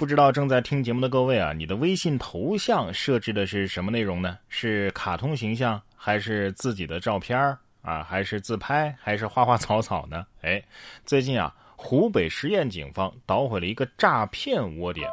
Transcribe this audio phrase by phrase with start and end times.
[0.00, 4.38] 不知道正在听节目的各位啊，你的微信头像设置的是什么内容呢？
[4.48, 7.38] 是卡通形象，还是自己的照片
[7.82, 8.02] 啊？
[8.02, 10.26] 还是自拍，还是花花草草呢？
[10.40, 10.64] 哎，
[11.04, 15.06] 最近啊，湖北十堰警方捣毁了一个诈骗窝点，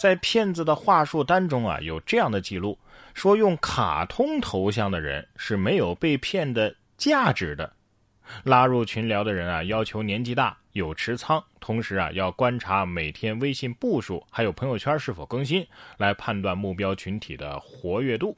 [0.00, 2.76] 在骗子的话术单中啊，有这样的记录：
[3.14, 7.72] 说用卡通头像的人是没有被骗的价值的。
[8.42, 15.64] 拉入群聊的人啊，要求年纪大、有持仓，同时啊要观察每天微信步数，还有朋友圈是否更新，
[15.98, 18.36] 来判断目标群体的活跃度。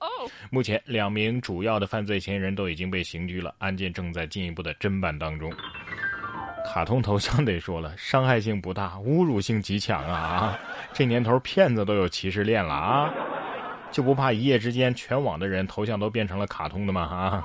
[0.50, 5.50] 目前，两名主要的犯罪嫌疑人都已经被刑拘了，案件正在进一步的侦办当中。
[6.66, 10.12] 卡通头像得说了，伤害性不大，侮辱性极强啊！
[10.12, 10.60] 啊，
[10.92, 13.14] 这年头骗子都有歧视链了啊，
[13.96, 17.00] 就不怕一夜之间全网的人头像都变成了卡通的吗？
[17.00, 17.42] 啊！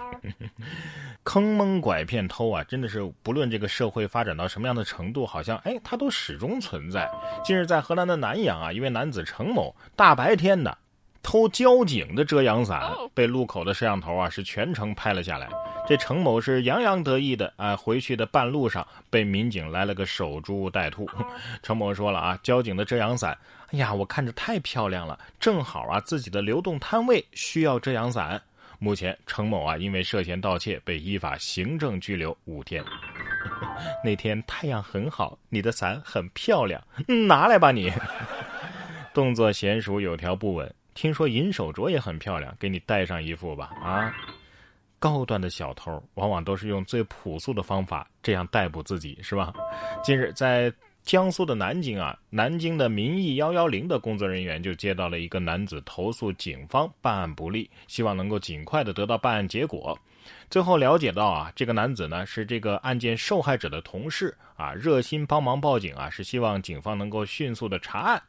[1.23, 7.09] 坑蒙拐骗偷啊，真的是不论这个社会发展到什么样的程度，好像哎，它都始终存在。
[7.41, 10.77] 近日在河南的南阳啊，一位男子程某大白天的
[11.23, 12.81] 偷交警的遮阳伞，
[13.13, 15.49] 被路口的摄像头啊是全程拍了下来。
[15.87, 21.07] 这程某是洋洋得意的啊，回去的半路上被民警来了个守株待兔。
[21.61, 23.37] 程某说了啊，交警的遮阳伞，
[23.71, 28.41] 哎呀，我看着太漂亮了，正好啊，自己的流动摊位需要遮阳伞。
[28.79, 32.83] 目前，程某啊，因为涉嫌盗窃，被依法行政拘留五天。
[34.03, 36.81] 那天太阳很好，你的伞很漂亮，
[37.27, 37.91] 拿来吧你。
[39.13, 40.73] 动作娴熟，有条不紊。
[40.93, 43.71] 听说银手镯也很漂亮，给你戴上一副吧。
[43.81, 44.15] 啊，
[44.99, 49.53] 高端的小偷往往都是用最朴素的方法这样逮捕自己，是吧？
[50.03, 50.73] 近日在。
[51.03, 59.97] 江苏的南京啊，南京的民意幺幺零的工作人员就接到了一个男子投诉警方办案不力，希望能够尽快的得到办案结果。
[60.47, 68.21] 最后了解到啊，这个男子呢是这个案件受害者的同事啊，热心帮忙报警啊，是希望警方能够迅速的查案。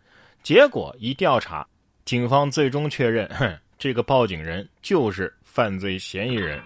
[0.43, 1.69] 结果一调查，
[2.05, 6.61] 警方最终确认，哼，这个报警人就是犯罪嫌疑人。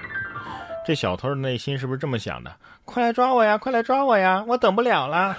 [0.87, 2.55] 这小偷的内心是不是这么想的？
[2.85, 3.59] 快来抓我呀！
[3.59, 4.45] 快来抓我呀！
[4.47, 5.37] 我等不了了。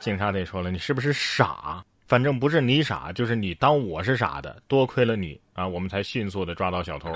[0.00, 1.84] 警察得说了，你是不是傻？
[2.08, 4.56] 反正不是你傻，就是你当我是傻的。
[4.66, 7.10] 多亏了你啊，我们才迅速的抓到小偷，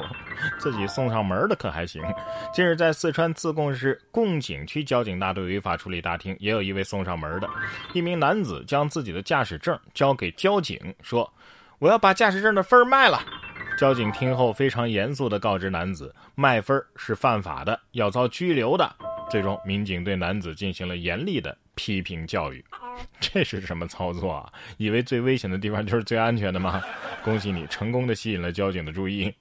[0.59, 2.03] 自己送上门的可还行。
[2.55, 7.49] 近日在四川自贡市贡井区交警大队违法处理大厅，也有一位送上门的。
[7.93, 11.31] 一名男子将自己的驾驶证交给交警，说
[11.79, 13.21] ：“我要把驾驶证的分卖了。”
[13.79, 18.93] 交警听后非常严肃地告知男子，卖分是犯法的，要遭拘留的。
[19.31, 21.57] 最终，民警对男子进行了严厉的。
[21.77, 22.65] 批评教育，
[23.21, 24.53] 这是什么操作啊？
[24.79, 26.83] 以为最危险的地方就是最安全的吗？
[27.23, 29.33] 恭喜你，成功的吸引了交警的注意。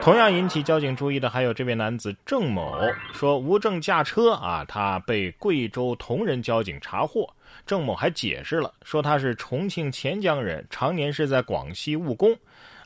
[0.00, 2.80] 同样引起交警注意的还有这位男子郑某，
[3.12, 7.28] 说无证驾车啊，他被贵州铜仁交警查获。
[7.66, 12.34] 郑某还解释了，说他是重庆黔江人，常年是在广西务工。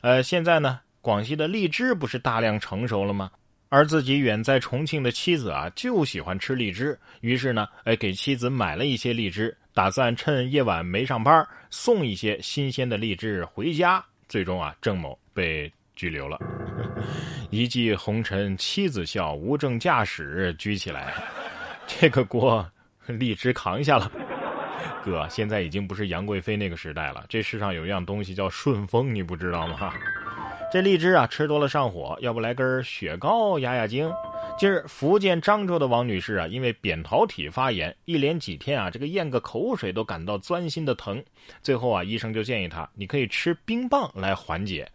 [0.01, 3.31] 呃，现在呢，广西的荔枝不是大量成熟了吗？
[3.69, 14.03] 而自己远在重庆的妻子啊，就喜欢吃荔枝，于是呢，哎，给妻子买了一些荔枝，打算趁夜晚没上班，送一些新鲜的荔枝回家。
[14.27, 16.37] 最终啊，郑某被拘留了。
[17.49, 21.13] 一骑红尘妻子笑，无证驾驶拘起来，
[21.85, 22.65] 这个锅
[23.07, 24.11] 荔枝扛下了。
[25.03, 29.93] 哥，现在已经不是杨贵妃那个时代了，这世上有一样东西叫顺丰，你不知道吗？
[30.71, 34.11] 这荔枝啊，吃多了上火，要不来根雪糕压压惊？
[34.57, 41.23] 今日，福建漳州的王女士啊，因为扁桃体发炎，一连几天啊，这个咽个口水都感到钻心的疼。
[41.61, 44.89] 最后啊，医生就建议她，你可以吃冰棒来缓解。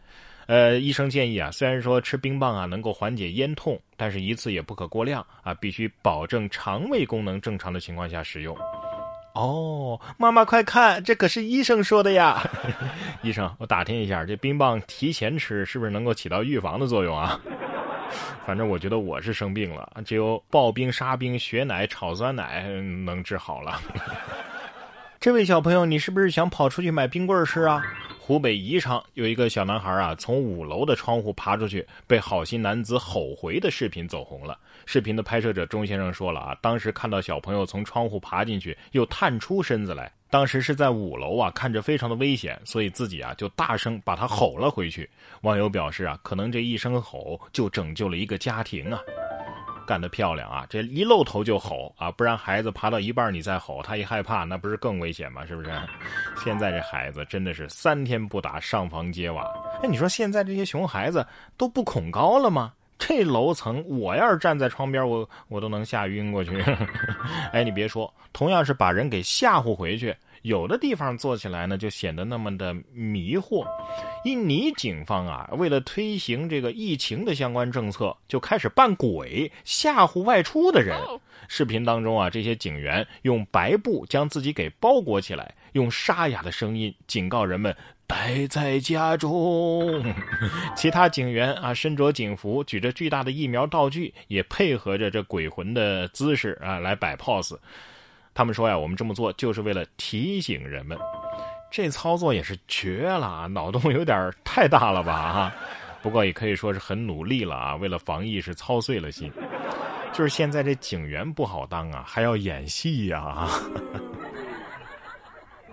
[0.49, 8.57] 呃，医生建议啊，虽然说吃冰棒啊能够缓解咽痛，但是一次也不可过量啊，必须保证肠胃功能正常的情况下使用。
[9.35, 12.43] 哦，妈妈快看，这可是医生说的呀！
[13.23, 17.39] 医生，我打听一下，这冰棒提前吃是不是能够起到预防的作用啊？
[18.47, 22.63] 反正我觉得我是生病了，只有刨冰、沙冰、雪奶、炒酸奶
[23.05, 23.79] 能治好了。
[25.21, 27.83] 这位小朋友，你是不是想跑出去买冰棍吃啊？
[28.29, 34.59] 湖北宜昌有一个小男孩啊，从五楼的窗户爬出去，被好心男子吼回的视频走红了。
[34.85, 45.09] 视频的拍摄者钟先生说了啊，当时看到小朋友从窗户爬进去，又探出身子来，当时是在五楼啊，看着非常的危险，所以自己啊就大声把他吼了回去。
[45.41, 49.01] 网友表示啊，可能这一声吼就拯救了一个家庭啊。
[49.89, 50.67] 干得漂亮啊！
[50.69, 55.47] 这一露头就吼啊，不然孩子爬到一半你再吼，他一害怕，那不是更危险吗？
[55.47, 55.71] 是不是？
[56.45, 59.43] 现在这孩子真的是三天不打上房揭瓦。
[59.83, 61.27] 哎，你说现在这些熊孩子
[61.57, 62.75] 都不恐高了吗？
[62.99, 66.61] 这楼层，我要是站在窗边，我我都能吓晕过去。
[67.55, 73.67] 哎，你别说，同样是把人给吓唬回去，有的地方做起来呢，就显得那么的迷惑。
[74.25, 80.97] 印尼警方啊，为了推行这个疫情的相关政策，就开始扮鬼吓唬外出的人。
[81.49, 87.75] 视频当中啊，这些警员用白布将自己给包裹起来，用沙哑的声音警告人们
[88.07, 90.15] 待在家中。
[90.77, 97.57] 其他警员啊，身着警服，举着巨大的疫苗道具，也配合着这鬼魂的姿势啊来摆 pose。
[98.39, 100.97] 他们说呀，我们这么做就是为了提醒人们。
[101.73, 105.53] 这操作也是绝了，脑洞有点太大了吧 哈！
[106.01, 109.33] 不过也可以说是很努力了啊，为了防疫是操碎了心。
[110.13, 113.49] 就是现在这警员不好当啊，还要演戏呀！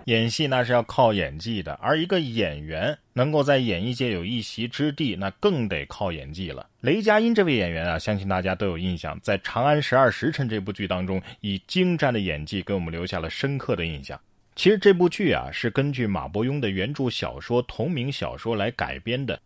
[0.06, 6.64] 演戏那是要靠演技的，而一个演员能够在演艺界有一席之地，那更得靠演技了。
[6.82, 14.20] 雷佳音这位演员啊，相信大家都有印象，在《长安十二时辰》这部剧当中，以精湛的演技给我们留下了深刻的印象。
[14.54, 19.40] 其实这部剧啊，是根据马伯庸的原著小说同名小说来改编的。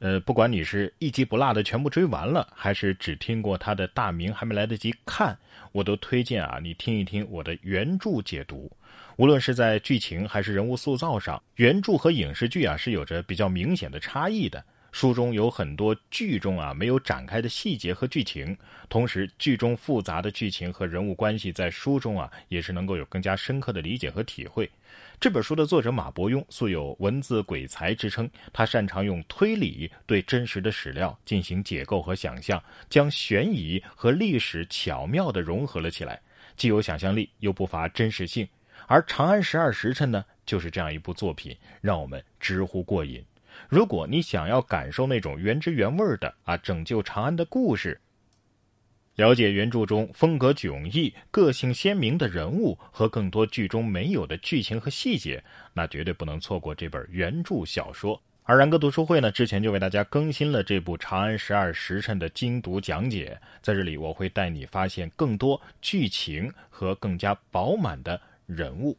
[0.00, 5.38] 呃，不管你是一集不落的全部追完了，还是只听过他的大名还没来得及看，
[5.72, 8.70] 我都推荐啊，你听一听我的原著解读。
[9.16, 14.62] 无论是在剧情还是人物塑造上，原著和影视剧啊是有着比较明显的差异的。
[14.94, 18.56] 书中有很多剧中啊没有展开的细节和剧情，
[18.88, 24.70] 同时剧中复杂的剧情和人物关系在书中啊也是能够有更加深刻的理解和体会。
[25.18, 36.20] 这本书的作者马伯庸素有文字鬼才之称，他擅长用推理对真实的史料进行解构和想象，将悬疑和历史巧妙地融合了起来，
[36.56, 38.48] 既有想象力又不乏真实性。
[38.86, 43.20] 而《长安十二时辰》呢，就是这样一部作品，让我们直呼过瘾。
[43.68, 48.00] 如果你想要感受那种原汁原味的啊拯救长安的故事，
[49.16, 55.42] 了解原著中风格迥异、个性鲜明的人物和更多剧中没有的剧情和细节，
[55.72, 58.20] 那绝对不能错过这本原著小说。
[58.42, 68.98] 而然哥读书会呢，之前就为大家更新了这部《长安十二时辰》的精读讲解，在这里我会带你发现更多剧情和更加饱满的人物。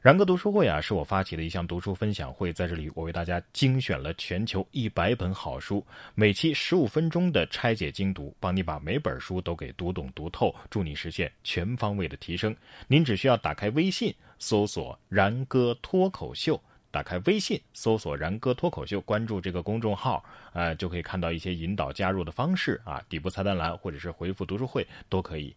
[0.00, 12.56] 然哥读书会啊，是我发起的一项读书分享会，在这里我为大家精选了全球一百本好书，每期十五分钟的拆解精读，帮你把每本书都给读懂读透，助你实现全方位的提升。
[12.88, 16.58] 您只需要打开微信搜索“然哥脱口秀”，
[16.90, 20.24] 打开微信搜索“然哥脱口秀”，关注这个公众号，
[20.54, 25.54] 呃，就可以看到一些引导加入的方式啊，底部菜单栏或者是回复读书会都可以。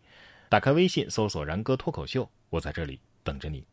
[0.49, 3.63] 打开微信搜索“然哥脱口秀”，我在这里等着你。